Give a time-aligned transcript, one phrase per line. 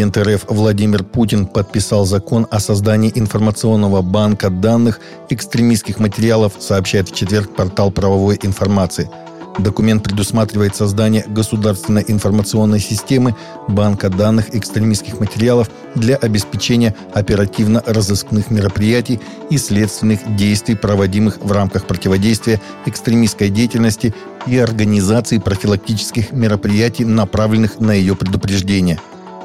[0.00, 4.98] Президент РФ Владимир Путин подписал закон о создании информационного банка данных
[5.28, 9.10] экстремистских материалов, сообщает в четверг портал правовой информации–
[9.58, 13.34] Документ предусматривает создание государственной информационной системы
[13.68, 19.20] банка данных экстремистских материалов для обеспечения оперативно-розыскных мероприятий
[19.50, 24.14] и следственных действий, проводимых в рамках противодействия экстремистской деятельности
[24.46, 28.98] и организации профилактических мероприятий, направленных на ее предупреждение.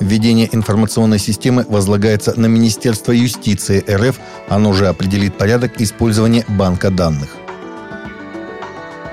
[0.00, 4.18] Введение информационной системы возлагается на Министерство юстиции РФ,
[4.48, 7.36] оно же определит порядок использования банка данных.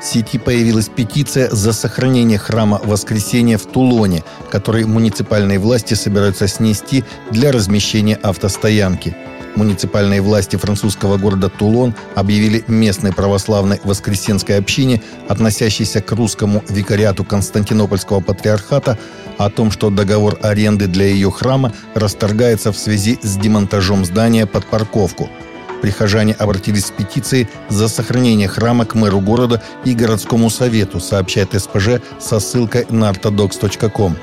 [0.00, 7.02] В сети появилась петиция за сохранение храма Воскресения в Тулоне, который муниципальные власти собираются снести
[7.32, 9.16] для размещения автостоянки.
[9.56, 18.20] Муниципальные власти французского города Тулон объявили местной православной воскресенской общине, относящейся к русскому викариату Константинопольского
[18.20, 18.98] патриархата,
[19.36, 24.66] о том, что договор аренды для ее храма расторгается в связи с демонтажом здания под
[24.66, 25.28] парковку–
[25.80, 32.00] Прихожане обратились с петицией за сохранение храма к мэру города и городскому совету, сообщает СПЖ
[32.18, 34.16] со ссылкой на orthodox.com.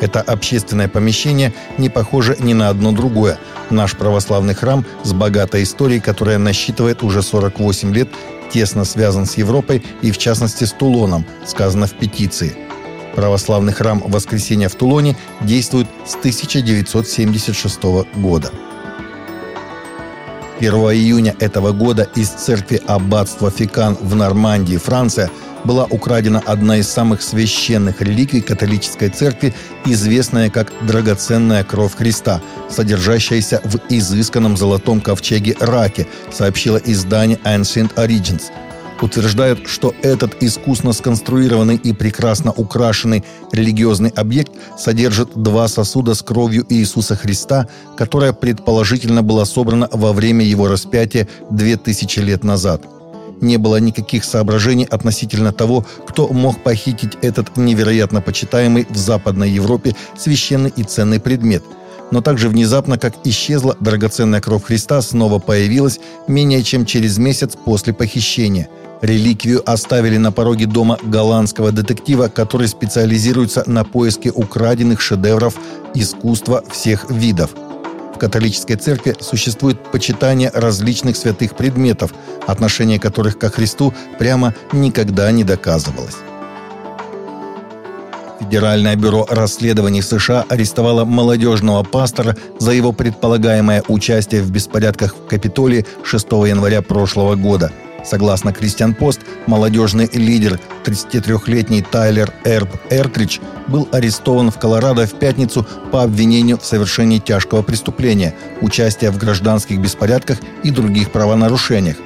[0.00, 3.38] Это общественное помещение не похоже ни на одно другое.
[3.70, 8.08] Наш православный храм с богатой историей, которая насчитывает уже 48 лет,
[8.52, 12.56] тесно связан с Европой и, в частности, с Тулоном, сказано в петиции.
[13.14, 17.82] Православный храм Воскресения в Тулоне действует с 1976
[18.16, 18.52] года.
[20.58, 25.30] 1 июня этого года из церкви аббатства Фикан в Нормандии, Франция,
[25.64, 33.60] была украдена одна из самых священных реликвий католической церкви, известная как «драгоценная кровь Христа», содержащаяся
[33.64, 38.44] в изысканном золотом ковчеге Раке, сообщила издание Ancient Origins–
[39.02, 46.66] утверждают, что этот искусно сконструированный и прекрасно украшенный религиозный объект содержит два сосуда с кровью
[46.68, 52.82] Иисуса Христа, которая предположительно была собрана во время его распятия 2000 лет назад.
[53.40, 59.94] Не было никаких соображений относительно того, кто мог похитить этот невероятно почитаемый в Западной Европе
[60.16, 61.62] священный и ценный предмет–
[62.10, 67.92] но также внезапно, как исчезла драгоценная кровь Христа, снова появилась менее чем через месяц после
[67.92, 68.68] похищения.
[69.00, 75.54] Реликвию оставили на пороге дома голландского детектива, который специализируется на поиске украденных шедевров
[75.94, 77.50] искусства всех видов.
[78.14, 82.12] В католической церкви существует почитание различных святых предметов,
[82.48, 86.16] отношение которых ко Христу прямо никогда не доказывалось.
[88.40, 95.86] Федеральное бюро расследований США арестовало молодежного пастора за его предполагаемое участие в беспорядках в Капитолии
[96.02, 97.70] 6 января прошлого года–
[98.04, 105.66] Согласно Кристиан Пост, молодежный лидер 33-летний Тайлер Эрб Эртрич был арестован в Колорадо в пятницу
[105.92, 111.96] по обвинению в совершении тяжкого преступления, участия в гражданских беспорядках и других правонарушениях.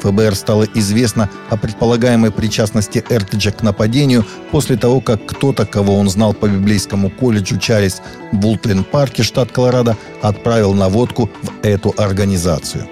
[0.00, 6.08] ФБР стало известно о предполагаемой причастности Эртриджа к нападению после того, как кто-то, кого он
[6.08, 8.00] знал по библейскому колледжу Чарльз
[8.32, 12.86] в Вултлин-парке, штат Колорадо, отправил наводку в эту организацию.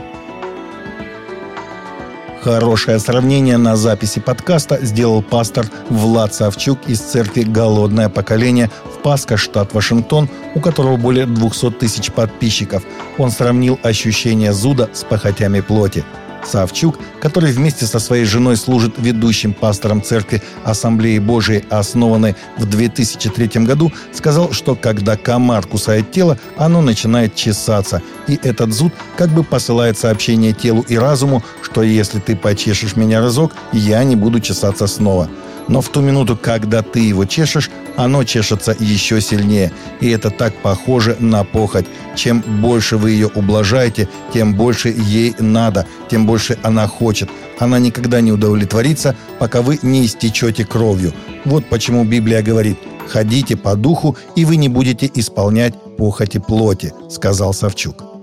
[2.46, 9.36] Хорошее сравнение на записи подкаста сделал пастор Влад Савчук из церкви «Голодное поколение» в Паско,
[9.36, 12.84] штат Вашингтон, у которого более 200 тысяч подписчиков.
[13.18, 16.04] Он сравнил ощущение зуда с похотями плоти–
[16.46, 23.64] Савчук, который вместе со своей женой служит ведущим пастором церкви Ассамблеи Божией, основанной в 2003
[23.64, 28.02] году, сказал, что когда комар кусает тело, оно начинает чесаться.
[28.28, 33.20] И этот зуд как бы посылает сообщение телу и разуму, что если ты почешешь меня
[33.20, 35.28] разок, я не буду чесаться снова.
[35.68, 39.72] Но в ту минуту, когда ты его чешешь, оно чешется еще сильнее.
[40.00, 41.86] И это так похоже на похоть.
[42.14, 47.28] Чем больше вы ее ублажаете, тем больше ей надо, тем больше она хочет.
[47.58, 51.12] Она никогда не удовлетворится, пока вы не истечете кровью.
[51.44, 57.54] Вот почему Библия говорит «Ходите по духу, и вы не будете исполнять похоти плоти», сказал
[57.54, 58.15] Савчук.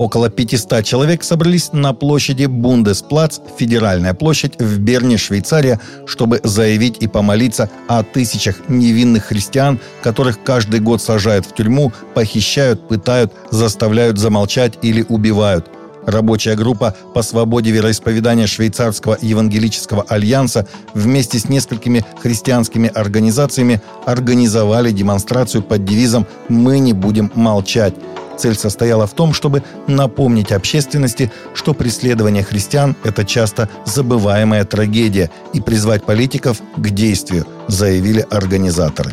[0.00, 7.06] Около 500 человек собрались на площади Бундесплац, федеральная площадь в Берне, Швейцария, чтобы заявить и
[7.06, 14.78] помолиться о тысячах невинных христиан, которых каждый год сажают в тюрьму, похищают, пытают, заставляют замолчать
[14.80, 15.66] или убивают–
[16.06, 25.62] Рабочая группа по свободе вероисповедания Швейцарского евангелического альянса вместе с несколькими христианскими организациями организовали демонстрацию
[25.62, 27.94] под девизом «Мы не будем молчать».
[28.40, 35.60] Цель состояла в том, чтобы напомнить общественности, что преследование христиан– это часто забываемая трагедия, и
[35.60, 39.12] призвать политиков к действию, заявили организаторы.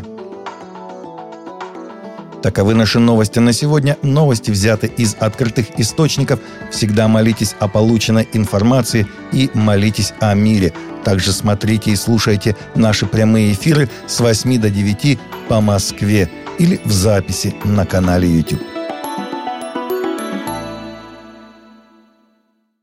[2.41, 3.97] Таковы наши новости на сегодня.
[4.01, 6.39] Новости взяты из открытых источников.
[6.71, 10.71] Всегда молитесь о полученной информации и молитесь о мире.
[11.03, 15.19] Также смотрите и слушайте наши прямые эфиры с 8 до 9
[15.49, 16.29] по Москве
[16.59, 18.76] или в записи на канале YouTube.